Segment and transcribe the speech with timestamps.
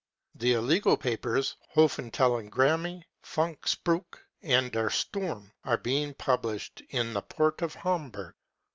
[0.33, 7.61] 55 The illegal papers Hafentelegramme, Funkspruche and Der Sturm are being published in the port
[7.61, 8.33] of Hamburg.